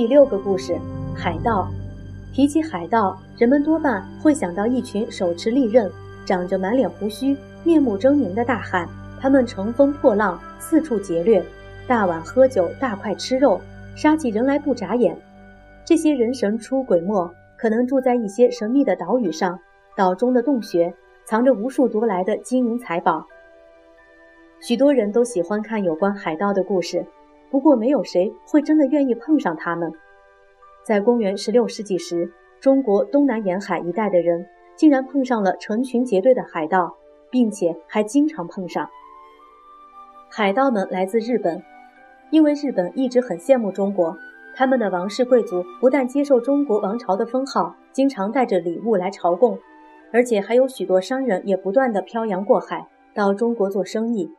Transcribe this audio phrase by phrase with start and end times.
[0.00, 0.78] 第六个故事：
[1.14, 1.68] 海盗。
[2.32, 5.92] 提起海盗，人们多半会想到一群手持利刃、
[6.24, 8.88] 长着满脸胡须、面目狰狞的大汉。
[9.20, 11.44] 他们乘风破浪，四处劫掠，
[11.86, 13.60] 大碗喝酒，大块吃肉，
[13.94, 15.14] 杀起人来不眨眼。
[15.84, 19.58] 这些人神出鬼没，可能住在一些神秘的岛屿上，
[19.98, 20.94] 岛中的洞穴
[21.26, 23.26] 藏着无数夺来的金银财宝。
[24.60, 27.04] 许多人都喜欢看有关海盗的故事，
[27.50, 29.92] 不过没有谁会真的愿意碰上他们。
[30.84, 36.96] 在公元十六世纪时，中国东南沿海一带的人竟然碰上了成群结队的海盗，
[37.30, 38.88] 并且还经常碰上。
[40.30, 41.62] 海盗们来自日本，
[42.30, 44.16] 因为日本一直很羡慕中国，
[44.54, 49.58] 他们的王室贵族不但接受中国王朝的封号，经常带着礼物来朝贡，
[50.12, 54.32] 而且还有许多商人也不断的漂洋过海到中国做生意。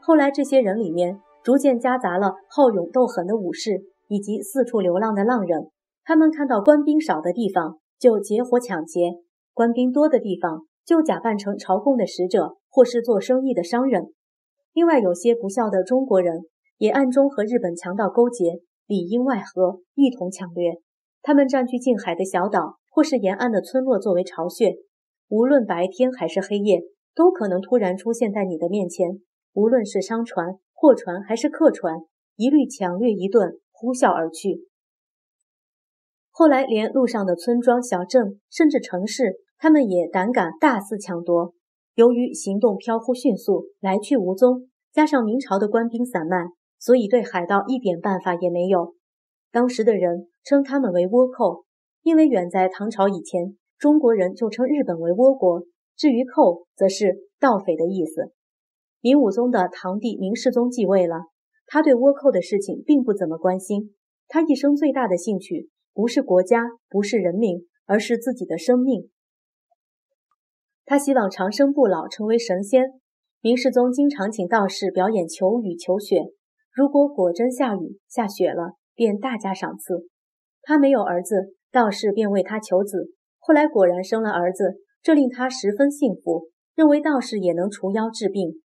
[0.00, 5.70] 后来，这些人里面逐渐夹杂了好勇斗狠的武士以及四处流浪的浪人。
[6.02, 9.12] 他们看到官兵少的地方就结伙抢劫，
[9.52, 14.12] 官兵多的地方就假扮成朝贡的使者或是做生意的商人。
[14.72, 16.46] 另外，有些不孝的中国人
[16.78, 20.80] 也暗中和日本强盗勾结，里应外合，一同抢掠。
[21.22, 24.76] 他们占据近海的小岛或是沿岸的村落作为巢穴，
[25.28, 26.80] 无论白天还是黑夜，
[27.14, 29.20] 都可能突然出现在你的面前。
[29.52, 32.00] 无论是商船、货船还是客船，
[32.36, 34.68] 一律抢掠一顿，呼啸而去。
[36.30, 41.54] 后来，连路上的村庄、小镇，甚至城市，他们也胆敢大肆抢夺。
[41.94, 48.94] 由于行动飘忽迅速，来去无踪，加上明朝的官兵散漫，所以对海盗一点办法也没有。
[49.50, 51.64] 当时的人称他们为倭寇，
[52.02, 55.62] 因为远在唐朝以前，中国人就称日本为倭国。
[55.96, 58.34] 至于寇，则是盗匪的意思。
[59.04, 61.26] 明武宗的堂弟明世宗继位了，
[61.66, 63.94] 他对倭寇的事情并不怎么关心。
[64.28, 69.10] 他一生最大的兴趣不是国家，不是人民，而是自己的生命。
[70.86, 72.98] 他希望长生不老，成为神仙。
[73.42, 76.22] 明世宗经常请道士表演求雨求雪，
[76.72, 80.08] 如果果真下雨下雪了，便大加赏赐。
[80.62, 88.62] 他没有儿子，道士便为他求子，后来果然生了儿子，这令他十分幸福，认为道士也能除妖治病。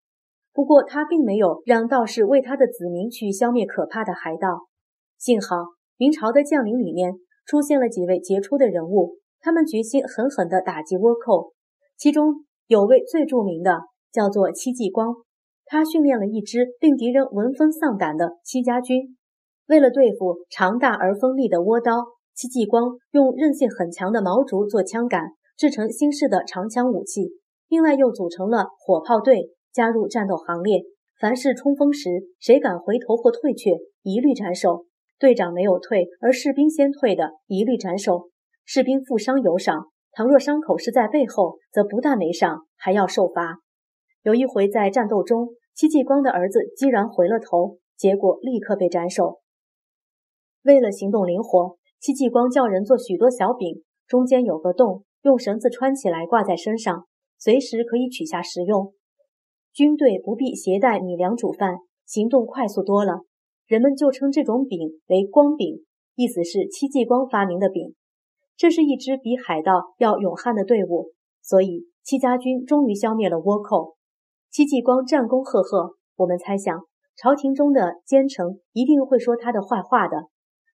[0.58, 4.66] 不过，他并没有让道士为他的子民去消灭可怕的海盗。
[5.20, 5.56] 幸好，
[5.98, 7.14] 明朝的将领里面
[7.46, 11.54] 出现了几位杰出的人物，他们决心狠狠地打击倭寇。
[11.96, 13.82] 其中有位最著名的，
[14.12, 15.14] 叫做戚继光。
[15.68, 19.16] 他训练了一支令敌人闻风丧胆的戚家军。
[19.68, 22.04] 为了对付长大而锋利的倭刀，
[22.34, 25.22] 戚继光用韧性很强的毛竹做枪杆，
[25.56, 27.30] 制成新式的长枪武器。
[27.68, 29.52] 另外，又组成了火炮队。
[29.72, 30.82] 加入战斗行列，
[31.20, 34.86] 凡是冲锋时，谁敢回头或退却，一律斩首。
[35.20, 38.30] 队长没有退，而士兵先退的，一律斩首。
[38.66, 43.58] 士兵负伤有赏，倘若伤口是在背后，则不但没赏，还要受罚。
[44.22, 49.40] 有一回在战斗中，戚继光的儿子居然回了头，结果立刻被斩首。
[50.64, 57.06] 为了行动灵活，戚继光叫人做许多小饼，中间有个洞，用绳子穿起来挂在身上，
[57.40, 58.94] 随时可以取下食用。
[59.78, 63.20] 军队不必携带米粮煮饭，行动快速多了。
[63.68, 65.86] 人们就称这种饼为“光饼”，
[66.18, 67.94] 意思是戚继光发明的饼。
[68.56, 71.12] 这是一支比海盗要勇悍的队伍，
[71.44, 73.94] 所以戚家军终于消灭了倭寇。
[74.50, 76.82] 戚继光战功赫赫，我们猜想
[77.16, 80.24] 朝廷中的奸臣一定会说他的坏话的，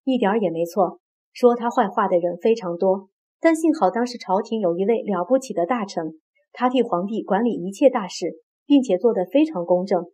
[0.05, 1.01] 一点也没错。
[1.33, 3.09] 说他坏话的人非常多，
[3.41, 6.21] 但幸好当时朝廷有一位了不起的大臣，
[6.53, 8.42] 他替皇帝管理一切大事。
[8.65, 10.05] 并且做得非常公正，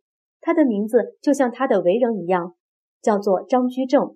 [0.42, 2.56] 他的名字就像他的为人一样，
[3.01, 4.16] 叫做张居正。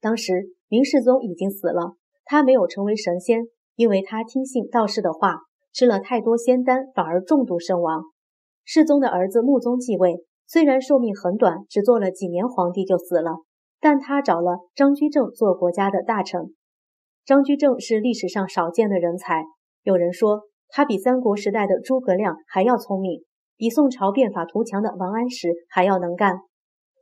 [0.00, 3.44] 当时明世宗已经死了，他没有成为神仙，
[3.76, 5.38] 因为他听信道士的话，
[5.72, 8.02] 吃了太多仙丹，反而中毒身亡。
[8.64, 13.44] 世宗的儿子穆宗继位，虽然寿命很短，只做了几年皇帝就死了，
[13.80, 16.54] 但他找了张居正做国家的大臣。
[17.24, 19.44] 张居正是历史上少见的人才，
[19.82, 20.42] 有人说。
[20.68, 23.22] 他比三国时代的诸葛亮还要聪明，
[23.56, 26.38] 比宋朝变法图强的王安石还要能干。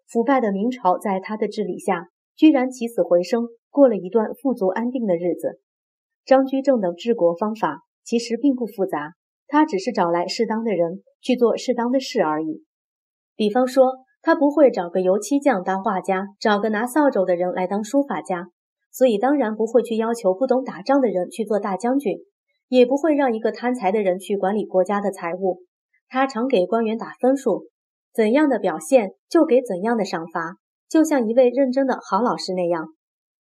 [0.08, 5.60] 腐败的明朝在他的治理下，居然起死回生，过了一段富足安定的日子。
[6.24, 9.14] 张居正的治国方法其实并不复杂，
[9.46, 12.62] 他只是找来适当的人去做适当的事而已。
[13.34, 18.48] 比方说，他不会找个油漆匠当画家，找个拿扫帚的人来当书法家，
[18.92, 22.18] 所以当然不会去要求不懂打仗的人去做大将军。
[22.72, 25.60] 也不会让一个贪财的人去管理国家的财务。
[26.08, 27.66] 他常给官员打分数，
[28.14, 30.56] 怎样的表现就给怎样的赏罚，
[30.88, 32.86] 就像一位认真的好老师那样。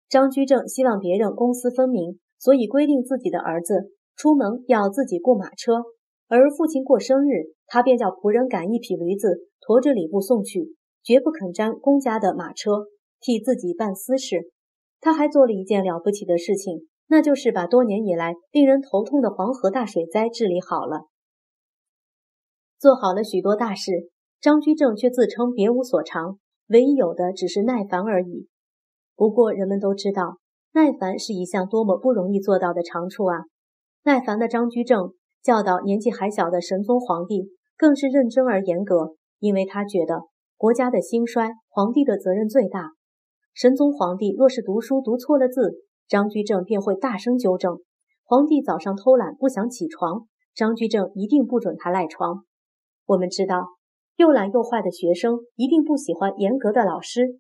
[0.07, 5.83] 张居正希望别人公私分明，所以规定自己的儿子出门要自己雇马车，
[6.29, 10.73] 而父亲过生日，他便叫仆人赶一匹驴子，驮着礼物送去，
[11.03, 12.85] 绝不肯沾公家的马车，
[13.19, 14.53] 替自己办私事。
[15.01, 21.07] 他还做了一件了不起的事情，那就是把多年以来令人头痛的黄河大水灾治理好了。
[22.77, 24.09] 做好了许多大事，
[24.39, 26.37] 张居正却自称别无所长，
[26.67, 28.47] 唯一有的只是耐烦而已。
[29.15, 30.37] 不过，人们都知道，
[30.73, 33.45] 耐烦是一项多么不容易做到的长处啊！
[34.03, 42.91] 耐烦的张居正教导年纪还小的神宗皇帝，更是认真而严格，因为他觉得国家的兴衰，皇帝的责任最大。
[43.55, 47.79] 神宗皇帝若是读书读错了字，张居正便会大声纠正。
[48.23, 52.43] 皇帝早上偷懒不想起床，张居正一定不准他赖床。
[53.05, 53.67] 我们知道，
[54.15, 57.39] 又懒又坏的学生一定不喜欢严格的老师。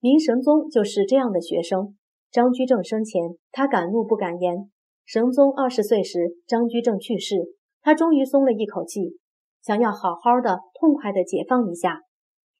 [0.00, 1.96] 明神宗就是这样的学生。
[2.30, 4.70] 张居正生前，他敢怒不敢言。
[5.06, 7.36] 神宗二十岁时，张居正去世，
[7.80, 9.18] 他终于松了一口气，
[9.62, 12.00] 想要好好的、痛快的解放一下。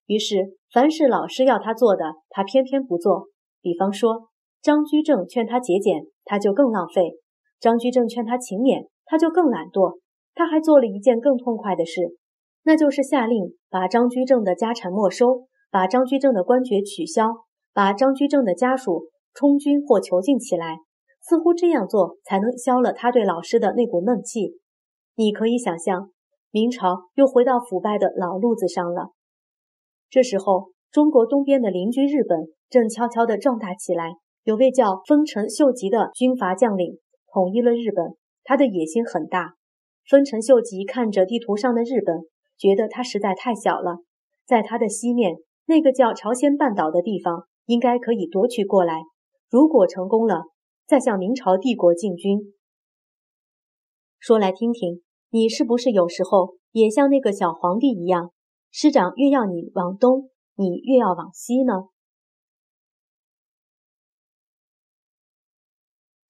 [0.07, 3.29] 于是，凡是老师要他做的，他偏偏不做。
[3.61, 4.29] 比方说，
[4.65, 7.19] 张居正劝他节俭，他就更浪费；
[7.61, 9.99] 张居正劝他勤勉，他就更懒惰。
[10.35, 12.17] 他还做了一件更痛快的事，
[12.63, 15.49] 那就是下令把张居正的家产没收。
[15.71, 17.45] 把张居正的官爵取消，
[17.75, 20.79] 把张居正的家属充军或囚禁起来，
[21.21, 24.55] 似乎这样做才能消了他对老师的那股闷气。
[25.17, 26.11] 你可以想象，
[26.51, 29.11] 明朝又回到腐败的老路子上了。
[30.09, 34.13] 这时候，中国东边的邻居日本正悄悄地壮大起来，
[34.45, 36.99] 有位叫丰臣秀吉的军阀将领
[37.33, 38.15] 统一了日本，
[38.45, 39.55] 他的野心很大。
[40.07, 42.21] 丰臣秀吉看着地图上的日本，
[42.59, 44.01] 觉得它实在太小了，
[44.47, 45.37] 在他的西面。
[45.67, 49.01] 那个叫朝鲜半岛的地方应该可以夺取过来。
[49.49, 50.43] 如果成功了，
[50.87, 52.53] 再向明朝帝国进军。
[54.19, 55.01] 说来听听，
[55.31, 58.31] 你是不是有时候也像那个小皇帝一样，
[58.71, 61.85] 师长越要你往东，你越要往西呢？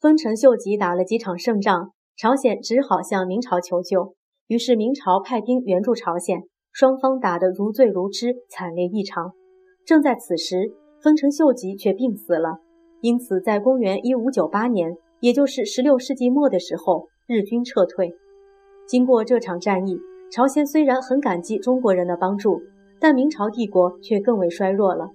[0.04, 4.14] 丰臣秀吉打了几场胜仗，朝鲜只好向明朝求救。
[4.48, 6.42] 于是明朝派兵援助朝鲜。
[6.72, 9.32] 双方打得如醉如痴，惨烈异常。
[9.86, 12.58] 正在此时，丰臣秀吉却病死了。
[13.00, 18.14] 因此，在公元一五九八年，也就是十六世纪末的时候，日军撤退。
[18.86, 19.98] 经过这场战役，
[20.30, 22.60] 朝鲜虽然很感激中国人的帮助，
[23.00, 25.08] 但明朝帝国却更为衰弱了。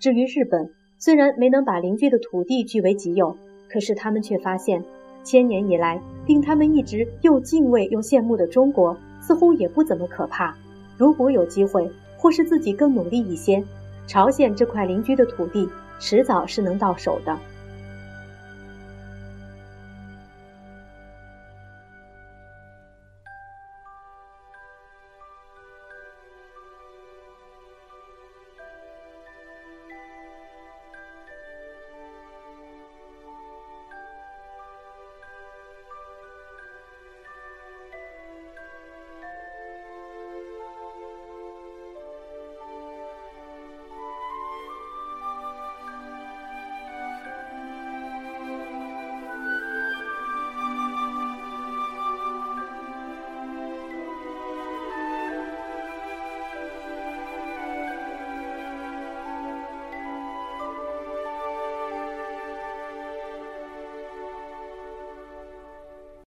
[0.00, 3.36] 至于日本，虽然没能把邻居的土地据为己有，
[3.74, 4.80] 可是他们却发现，
[5.24, 10.54] 千年以来令他们一直又敬畏又羡慕的中国，似乎也不怎么可怕。
[10.96, 13.60] 如果有机会，或是自己更努力一些，
[14.06, 15.68] 朝鲜这块邻居的土地
[15.98, 17.36] 迟早是能到手的。